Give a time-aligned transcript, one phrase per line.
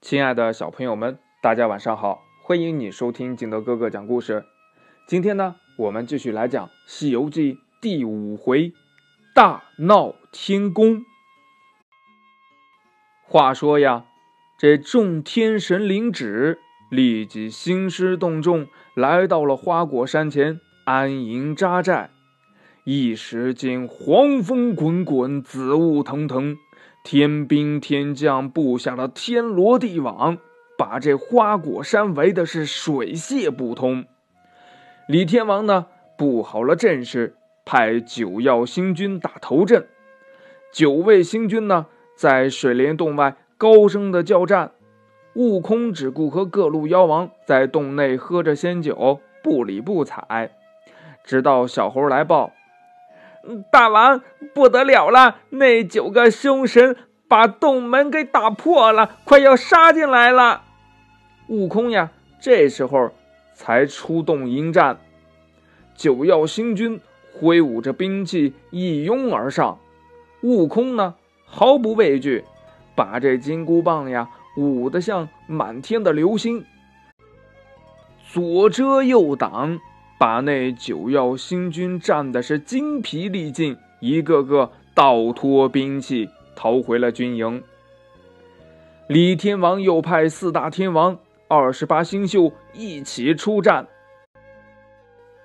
[0.00, 2.22] 亲爱的小朋友们，大家晚上好！
[2.44, 4.44] 欢迎你收听景德哥哥讲故事。
[5.08, 8.72] 今天呢，我们继续来讲《西游记》第五回
[9.34, 11.02] “大闹天宫”。
[13.26, 14.04] 话说呀，
[14.56, 16.60] 这众天神领旨，
[16.92, 22.10] 立即兴师动众，来到了花果山前安营扎寨。
[22.84, 26.56] 一时间，黄风滚滚，紫雾腾腾。
[27.10, 30.36] 天兵天将布下了天罗地网，
[30.76, 34.04] 把这花果山围的是水泄不通。
[35.06, 35.86] 李天王呢，
[36.18, 39.88] 布好了阵势，派九曜星君打头阵。
[40.70, 44.72] 九位星君呢，在水帘洞外高声的叫战。
[45.32, 50.50] 悟空只顾和各路妖王在洞内喝着仙酒，不理不睬。
[51.24, 52.52] 直到小猴来报。
[53.70, 54.22] 大王
[54.54, 55.38] 不得了了！
[55.50, 60.62] 那九个凶神把洞门给打破了，快要杀进来了。
[61.48, 63.10] 悟空呀，这时候
[63.54, 64.98] 才出动迎战。
[65.94, 67.00] 九曜星君
[67.32, 69.78] 挥舞着兵器一拥而上，
[70.42, 72.44] 悟空呢毫不畏惧，
[72.94, 76.64] 把这金箍棒呀舞得像满天的流星，
[78.30, 79.78] 左遮右挡。
[80.18, 87.62] 把那九曜星君战的是精疲力尽，一个个倒脱兵器逃回了军营。
[89.06, 91.16] 李天王又派四大天王、
[91.46, 93.86] 二十八星宿一起出战。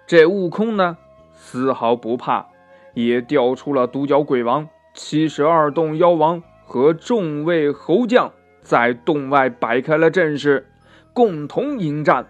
[0.08, 0.98] 这悟空呢，
[1.34, 2.48] 丝毫不怕，
[2.96, 10.68] 也调出了独角鬼王、七十二洞妖王和众位猴将，在洞外摆开了阵势，
[11.14, 12.26] 共同迎战。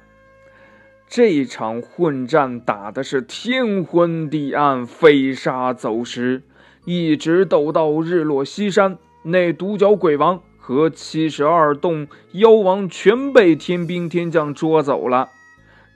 [1.15, 6.41] 这场混战打的是天昏地暗，飞沙走石，
[6.85, 8.97] 一直斗到日落西山。
[9.25, 15.29] 那独角鬼王和七十二洞妖王全被天兵天将捉走了。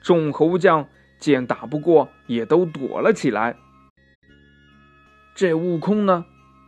[0.00, 0.86] 众猴将
[1.18, 3.56] 见打不过，也都躲了起来。
[5.34, 6.26] 这悟空呢，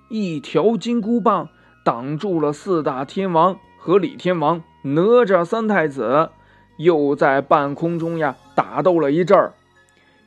[0.09, 1.51] 一条金箍棒
[1.85, 6.31] 挡住了四大天王和李天王、哪吒三太子。
[6.81, 9.53] 又在半空中呀打斗了一阵儿，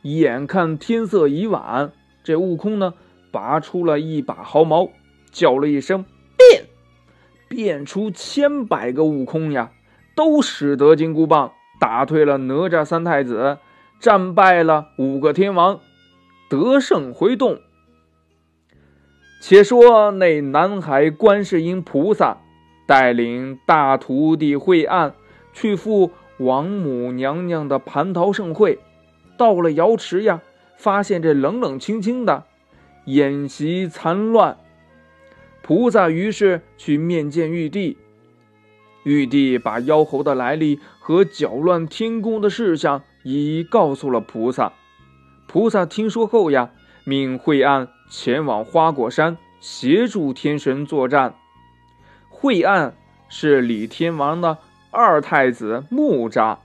[0.04, 1.92] 眼看天色已晚，
[2.24, 2.94] 这悟空呢
[3.32, 4.90] 拔出了一把毫毛，
[5.32, 6.06] 叫了一声
[6.38, 6.66] “变”，
[7.50, 9.72] 变出千百个悟空呀，
[10.16, 13.58] 都使得金箍棒打退了哪吒三太子，
[14.00, 15.80] 战败了五个天王，
[16.52, 17.58] 得胜回洞。
[19.42, 22.38] 且说那南海观世音菩萨
[22.88, 25.16] 带领大徒弟惠岸
[25.52, 26.12] 去赴。
[26.44, 28.80] 王母娘娘的蟠桃盛会，
[29.38, 30.42] 到了瑶池呀，
[30.76, 32.44] 发现这冷冷清清的，
[33.06, 34.58] 宴席残乱。
[35.62, 37.98] 菩萨于是去面见玉帝，
[39.04, 44.74] 玉帝把妖猴的来历和搅乱天宫的事项一一告诉了菩萨。
[45.48, 46.72] 菩萨听说后呀，
[47.06, 51.36] 命惠岸前往花果山协助天神作战。
[52.30, 52.96] 惠岸
[53.30, 54.58] 是李天王的。
[54.94, 56.58] 二太子木吒，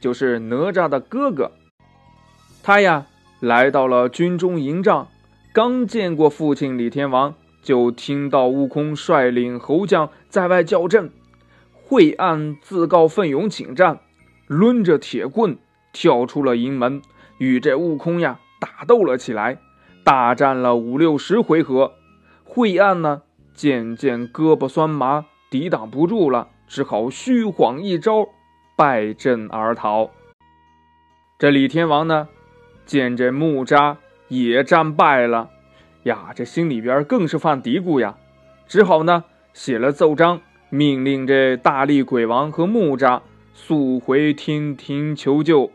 [0.00, 1.52] 就是哪吒的哥哥。
[2.64, 3.06] 他呀，
[3.38, 5.06] 来到了军中营帐，
[5.52, 7.32] 刚见过父亲李天王，
[7.62, 11.12] 就听到悟空率领猴将在外叫阵。
[11.72, 14.00] 惠岸自告奋勇请战，
[14.48, 15.56] 抡着铁棍
[15.92, 17.00] 跳出了营门，
[17.38, 19.58] 与这悟空呀打斗了起来。
[20.02, 21.92] 大战了五六十回合，
[22.42, 23.22] 惠岸呢
[23.54, 26.48] 渐渐胳膊酸麻，抵挡不住了。
[26.70, 28.28] 只好虚晃一招，
[28.76, 30.08] 败阵而逃。
[31.36, 32.28] 这李天王呢，
[32.86, 33.96] 见这木吒
[34.28, 35.50] 也战败了，
[36.04, 38.16] 呀，这心里边更是犯嘀咕呀，
[38.68, 43.20] 只好呢写了奏章，命令这大力鬼王和木吒
[43.52, 45.72] 速回天庭求救。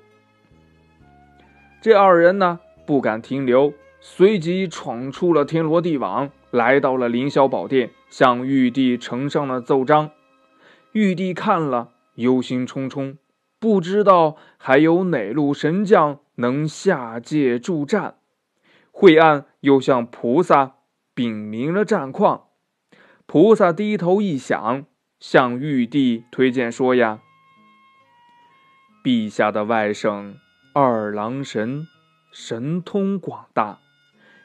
[1.82, 10.10] 这二人呢不敢停留，随即闯出了天罗地网，来到了凌霄宝殿，向玉帝呈上了奏章。
[10.96, 13.18] 玉帝看了，忧心忡忡，
[13.60, 18.16] 不知道还有哪路神将能下界助战。
[18.94, 20.76] 惠岸又向菩萨
[21.14, 22.46] 禀明了战况。
[23.26, 24.86] 菩萨低头一想，
[25.20, 27.20] 向玉帝推荐说：“呀，
[29.04, 30.36] 陛下的外甥
[30.74, 31.86] 二郎神
[32.32, 33.80] 神通广大，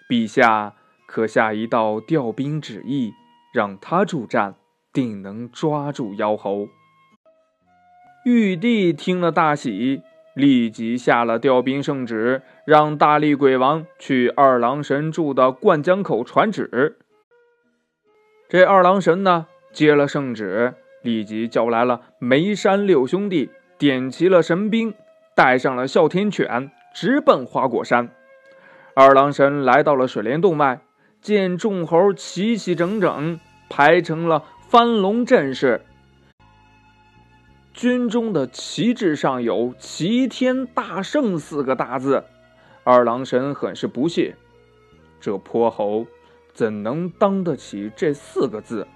[0.08, 0.75] 陛下
[1.06, 3.12] 可下一道调兵旨意，
[3.53, 4.56] 让他助战。”
[4.93, 6.69] 定能抓住妖猴。
[8.25, 10.03] 玉帝听了大喜，
[10.35, 16.99] 立即下了调兵圣旨，让大力鬼王去二郎神住的灌江口传旨。
[18.49, 24.93] 这二郎神呢，接了圣旨，立即叫来了梅山六兄弟，点齐了神兵，
[25.35, 28.11] 带上了哮天犬，直奔花果山。
[28.95, 30.81] 二郎神来到了水帘洞外，
[31.23, 33.39] 见众猴齐齐整整
[33.71, 35.84] 排成了翻龙阵势，
[37.75, 42.22] 军中的旗帜上有“齐天大圣”四个大字。
[42.84, 44.37] 二郎神很是不屑，
[45.20, 46.06] 这泼猴
[46.52, 48.87] 怎能当得起这四个字？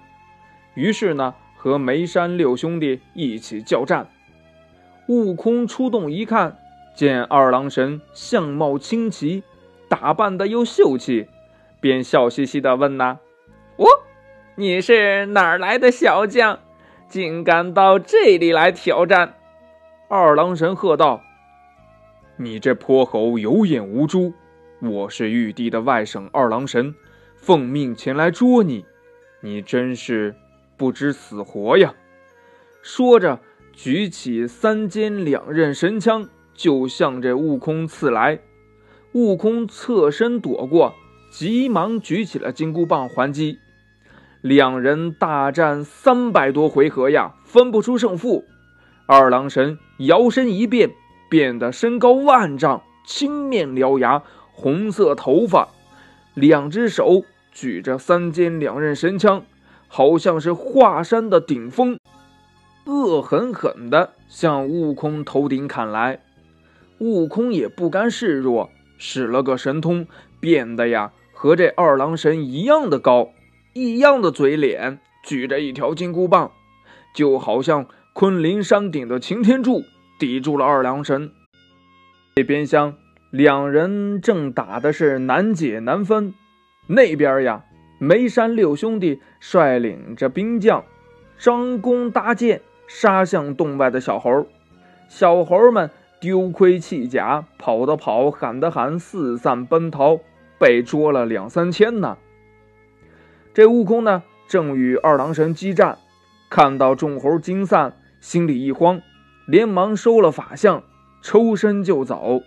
[0.75, 4.07] 于是呢，和梅山六兄弟一起叫战。
[5.09, 6.57] 悟空出洞一看，
[6.95, 9.43] 见二郎神相貌清奇。
[9.89, 11.27] 打扮的又秀气，
[11.81, 13.19] 便笑嘻嘻的问：“呐，
[13.75, 13.85] 哦，
[14.57, 16.59] 你是哪儿来的小将，
[17.09, 19.33] 竟敢到这里来挑战？”
[20.07, 21.21] 二郎神喝道
[22.37, 24.33] ：“你这泼猴有眼无珠！
[24.79, 26.95] 我是玉帝的外甥二郎神，
[27.35, 28.85] 奉命前来捉你，
[29.41, 30.33] 你真是
[30.77, 31.93] 不知死活呀！”
[32.81, 33.41] 说着，
[33.73, 38.39] 举起三尖两刃神枪，就向这悟空刺来。
[39.11, 40.93] 悟空侧身躲过，
[41.29, 43.59] 急忙举起了金箍棒还击。
[44.45, 48.43] 两人大战三百多回合呀，分不出胜负。
[49.07, 50.91] 二郎神摇身一变，
[51.31, 54.21] 变得身高万丈，青面獠牙，
[54.53, 55.69] 红色头发，
[56.35, 59.43] 两只手举着三尖两刃神枪，
[59.87, 61.97] 好像是华山的顶峰，
[62.85, 66.19] 恶狠狠地向悟空头顶砍来。
[66.99, 68.69] 悟空也不甘示弱。
[68.99, 70.05] 使了个神通，
[70.39, 73.31] 变得呀和这二郎神一样的高，
[73.77, 76.49] 一样的嘴脸，举着一条金箍棒，
[77.13, 79.83] 就好像昆仑山顶的擎天柱，
[80.17, 81.29] 抵住了二郎神。
[82.37, 82.95] 这边厢
[83.31, 86.33] 两人正打的是难解难分，
[86.87, 87.65] 那边呀
[87.99, 90.81] 梅山六兄弟率领着兵将，
[91.37, 94.47] 张弓搭箭，杀向洞外的小猴，
[95.09, 95.91] 小猴们。
[96.21, 100.21] 丢盔弃甲，跑的跑，喊的喊，四散奔逃，
[100.57, 102.17] 被捉了两三千呢。
[103.55, 105.97] 这悟空呢，正与二郎神激战，
[106.49, 109.01] 看到众猴惊散，心里一慌，
[109.47, 110.83] 连忙收了法相，
[111.21, 112.41] 抽身就走。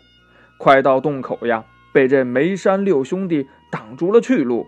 [0.58, 1.64] 快到洞口呀，
[1.94, 4.66] 被这梅山六兄弟挡住了去路。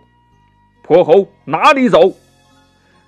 [0.81, 2.15] 泼猴哪里走？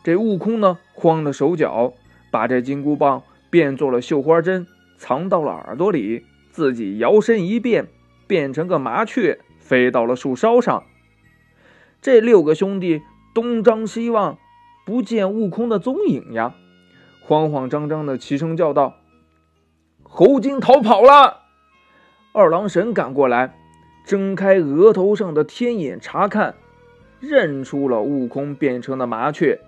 [0.03, 1.91] 这悟空呢，慌了手脚，
[2.29, 4.67] 把这金箍棒变做了绣花针。
[4.95, 7.87] 藏到了耳朵里，自己摇身一变，
[8.27, 10.83] 变成个麻雀，飞到了树梢上。
[11.99, 13.01] 这六个兄弟
[13.33, 14.37] 东张西望，
[14.85, 16.53] 不见悟空的踪影呀，
[17.21, 18.95] 慌慌张张的齐声叫道
[20.03, 21.41] ：“猴精逃跑了！”
[22.33, 23.55] 二郎神赶过来，
[24.05, 26.55] 睁开额头上的天眼查看，
[27.19, 29.59] 认出了悟空变成的麻雀，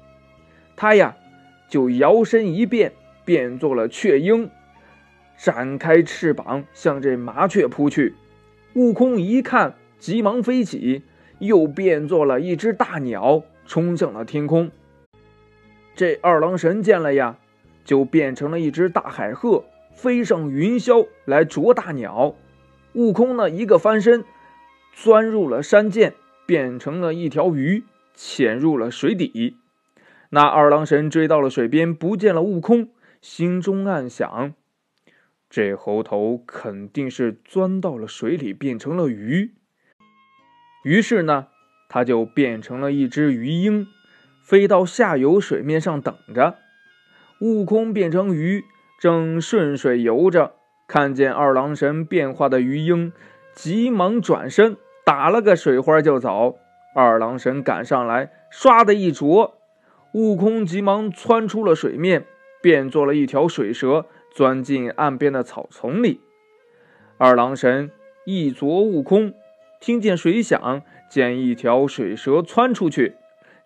[0.75, 1.15] 他呀
[1.67, 4.49] 就摇身一变，变做了雀鹰。
[5.37, 8.15] 展开翅膀向这麻雀扑去，
[8.73, 11.03] 悟空一看，急忙飞起，
[11.39, 14.71] 又变作了一只大鸟，冲向了天空。
[15.95, 17.37] 这二郎神见了呀，
[17.83, 22.35] 就变成了一只大海鹤，飞上云霄来啄大鸟。
[22.93, 24.23] 悟空呢，一个翻身，
[24.93, 26.13] 钻入了山涧，
[26.45, 27.83] 变成了一条鱼，
[28.13, 29.57] 潜入了水底。
[30.29, 32.89] 那二郎神追到了水边，不见了悟空，
[33.21, 34.53] 心中暗想。
[35.49, 39.53] 这猴头肯定是钻到了水里，变成了鱼。
[40.83, 41.47] 于是呢，
[41.87, 43.87] 他就变成了一只鱼鹰，
[44.43, 46.55] 飞到下游水面上等着。
[47.39, 48.63] 悟空变成鱼，
[48.99, 50.53] 正顺水游着，
[50.87, 53.11] 看见二郎神变化的鱼鹰，
[53.53, 56.57] 急忙转身打了个水花就走。
[56.95, 59.55] 二郎神赶上来，唰的一啄，
[60.13, 62.25] 悟空急忙窜出了水面，
[62.61, 64.05] 变做了一条水蛇。
[64.33, 66.19] 钻进岸边的草丛里，
[67.17, 67.89] 二郎神
[68.25, 69.33] 一啄悟空，
[69.79, 70.81] 听见水响，
[71.15, 73.15] 见一条水蛇窜出去，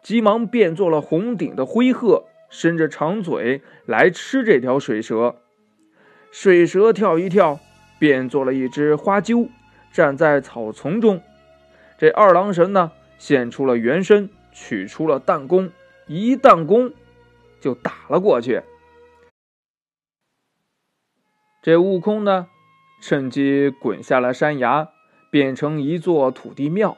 [0.03, 5.37] 急忙变作了红顶的灰鹤，伸着长嘴来吃这条水蛇。
[6.29, 7.59] 水蛇跳一跳，
[7.97, 9.49] 变作了一只花鸠，
[9.91, 11.23] 站在草丛中。
[11.97, 15.71] 这二郎神呢，现出了原身，取出了弹弓，
[16.05, 16.93] 一弹弓
[17.59, 18.61] 就打了过去。
[21.63, 22.45] 这悟空呢，
[23.01, 24.89] 趁机滚下了山崖，
[25.31, 26.95] 变成一座土地庙，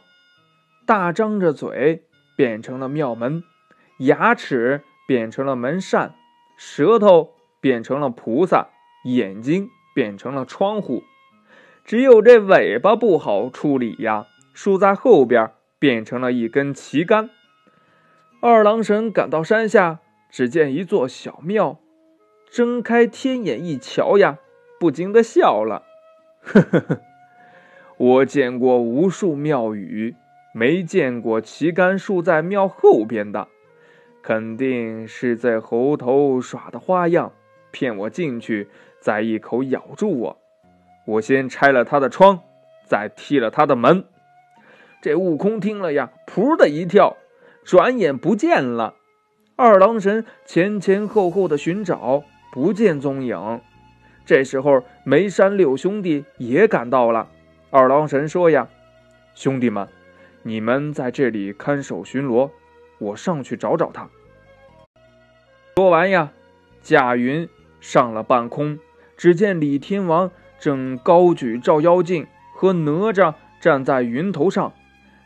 [0.91, 2.03] 大张着嘴
[2.35, 3.45] 变成了庙门，
[3.99, 6.15] 牙齿变成了门扇，
[6.57, 7.29] 舌头
[7.61, 8.67] 变成了菩萨，
[9.05, 11.03] 眼睛变成了窗户，
[11.85, 17.29] 只有这尾巴不好处理呀，竖在后边变成了一根旗杆。
[18.41, 21.79] 二郎神赶到山下，只见一座小庙，
[22.49, 24.39] 睁开天眼一瞧呀，
[24.77, 25.83] 不禁的笑了。
[26.41, 27.01] 呵呵呵，
[27.95, 30.17] 我见过无数庙宇，
[30.53, 33.47] 没见过旗杆竖在庙后边的，
[34.21, 37.31] 肯定是在猴头耍的花样，
[37.71, 38.67] 骗我进去，
[38.99, 40.37] 再一口咬住我。
[41.05, 42.39] 我先拆了他的窗，
[42.85, 44.03] 再踢了他的门。
[45.01, 47.17] 这悟空听了呀，噗的一跳，
[47.63, 48.95] 转眼不见了。
[49.55, 53.61] 二郎神前前后后的寻找，不见踪影。
[54.25, 57.29] 这时候，梅山六兄弟也赶到了。
[57.71, 58.67] 二郎神说：“呀，
[59.33, 59.87] 兄弟们，
[60.43, 62.49] 你们在这里看守巡逻，
[62.99, 64.09] 我上去找找他。”
[65.77, 66.31] 说完呀，
[66.81, 67.47] 驾云
[67.79, 68.77] 上了半空。
[69.17, 74.73] 只见李天王正高举照妖镜，和哪吒站在云头上。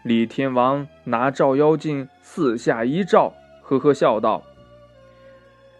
[0.04, 4.44] 李天王拿照妖镜四下一照，呵呵笑道：“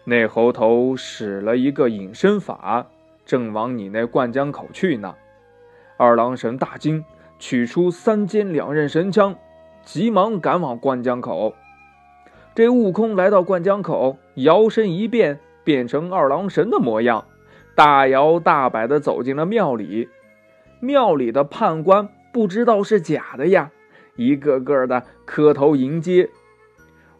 [0.04, 2.86] 那猴头使了一个隐身法。”
[3.26, 5.16] 正往你那灌江口去呢，
[5.96, 7.04] 二郎神大惊，
[7.38, 9.36] 取出三尖两刃神枪，
[9.82, 11.54] 急忙赶往灌江口。
[12.54, 17.26] 这悟空来到灌江口，摇身一变，变成二郎神的模样，
[17.74, 20.08] 大摇大摆地走进了庙里。
[20.80, 23.70] 庙里的判官不知道是假的呀，
[24.16, 26.30] 一个个的磕头迎接。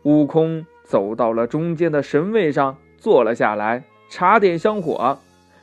[0.05, 5.19] 悟空走到了中间的神位上，坐了下来，插点香火。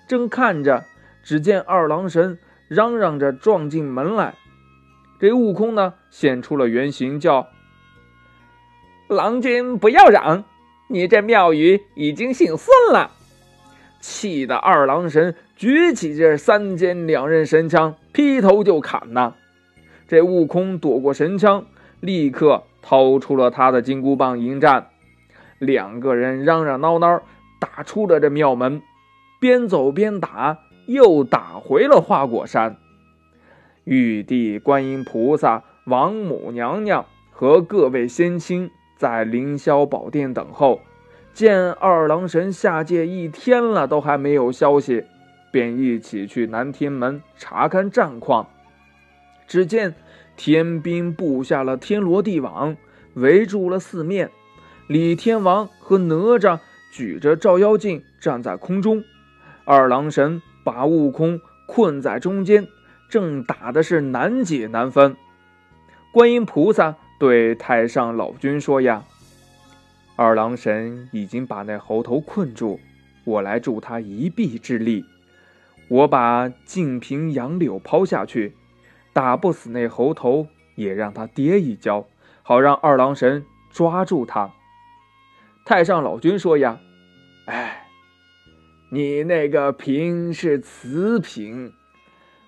[0.08, 0.84] 正看着，
[1.24, 4.36] 只见二郎神嚷嚷着撞进门来。
[5.24, 7.48] 这悟空呢，现出了原形，叫
[9.08, 10.44] ：“郎君不要嚷，
[10.90, 13.12] 你这庙宇已经姓孙了。”
[14.04, 19.36] 气得二郎神举起这三尖两刃神枪，劈头就砍呐。
[20.10, 21.68] 这悟空躲过神枪，
[22.02, 24.90] 立刻掏出了他的金箍棒迎战。
[25.58, 27.22] 两个人嚷嚷闹闹，
[27.62, 28.82] 打出了这庙门。
[29.40, 32.76] 边走边打，又打回了花果山。
[33.86, 40.80] 玉帝、观音菩萨、王母娘娘和各位仙卿在凌霄宝殿等候，
[41.34, 45.04] 见二郎神下界一天了，都还没有消息，
[45.52, 48.48] 便一起去南天门查看战况。
[49.48, 49.94] 只见
[50.38, 52.78] 天兵布下了天罗地网，
[53.16, 54.32] 围住了四面。
[54.88, 56.60] 李天王和哪吒
[56.94, 59.04] 举着照妖镜站在空中。
[59.66, 62.68] 二郎神把悟空困在中间，
[63.10, 65.16] 正打的是难解难分。
[66.12, 69.04] 观音菩萨对太上老君说：“呀，
[70.16, 72.80] 二郎神已经把那猴头困住，
[73.24, 75.06] 我来助他一臂之力。
[75.90, 78.56] 我把净瓶杨柳抛下去，
[79.12, 82.06] 打不死那猴头，也让他跌一跤，
[82.42, 84.52] 好让二郎神抓住他。”
[85.66, 86.80] 太上老君说：“呀，
[87.46, 87.80] 哎。”
[88.92, 91.74] 你那个瓶是瓷瓶，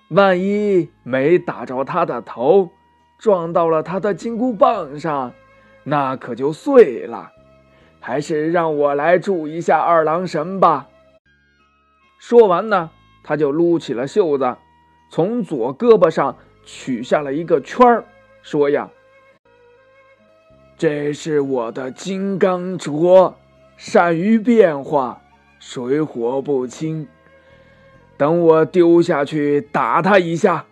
[0.08, 2.70] 万一没打着他的头，
[3.18, 5.32] 撞到了他的金箍棒上，
[5.84, 7.32] 那可就碎了。
[7.98, 10.88] 还是让我来助一下二郎神吧。
[12.18, 12.90] 说完呢，
[13.24, 14.56] 他就撸起了袖子，
[15.10, 18.04] 从左胳膊上取下了一个圈儿，
[18.42, 18.90] 说：“呀，
[20.78, 23.34] 这是我的金刚镯，
[23.76, 25.22] 善于变化。”
[25.58, 27.08] 水火不侵，
[28.16, 30.66] 等我丢下去打他一下。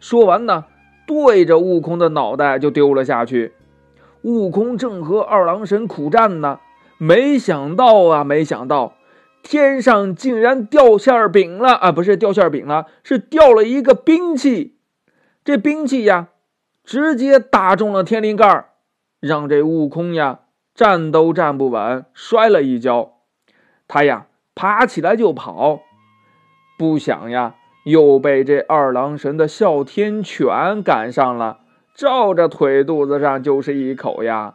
[0.00, 0.64] 说完呢，
[1.06, 3.52] 对着悟空的脑袋就丢了下去。
[4.22, 6.60] 悟空正和二郎神苦战呢，
[6.98, 8.94] 没想到啊，没想到
[9.42, 11.92] 天上竟然掉馅饼了啊！
[11.92, 14.78] 不是掉馅饼了，是掉了一个兵器。
[15.44, 16.28] 这兵器呀，
[16.84, 18.66] 直接打中了天灵盖，
[19.20, 20.40] 让这悟空呀
[20.74, 23.12] 站都站不稳，摔了一跤。
[23.86, 25.80] 他呀，爬起来就跑，
[26.78, 31.58] 不想呀，又被这二郎神的哮天犬赶上了，
[31.92, 34.54] 照着腿肚子上就是一口呀。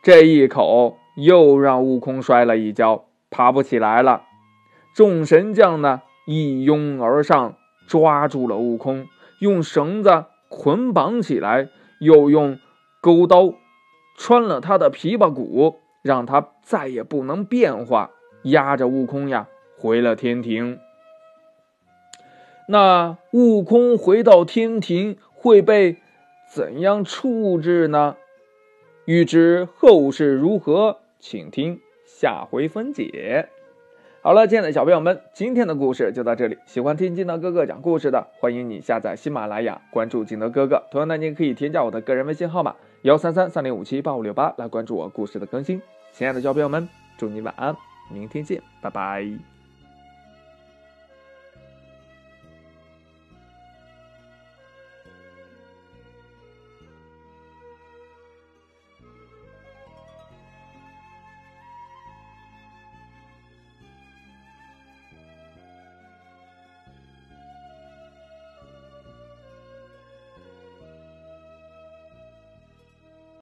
[0.00, 4.22] 这一口又让悟空摔了一跤，爬不起来了。
[4.94, 7.56] 众神将呢，一拥而上，
[7.88, 9.06] 抓住了悟空，
[9.40, 11.68] 用绳子捆绑起来，
[12.00, 12.60] 又用
[13.00, 13.54] 钩刀
[14.16, 18.10] 穿了他的琵琶骨，让他再也不能变化。
[18.44, 20.78] 压着悟空呀，回了天庭。
[22.70, 25.96] 那悟空回到天庭会被
[26.52, 28.16] 怎样处置呢？
[29.06, 33.48] 欲知后事如何，请听下回分解。
[34.20, 36.58] 好了，亲爱的小朋友们，今天的故事就到这里。
[36.66, 40.82] 喜欢听金德哥哥讲故事的，欢迎你下载喜马拉雅，关注金德哥哥。
[40.90, 45.80] 同样呢，你也可以添加我的个人微信号码幺三三三零五七八五六八来关注我故事的更新。
[46.12, 47.74] 亲爱的小朋友们，祝你晚安，
[48.12, 49.57] 明天见，拜拜。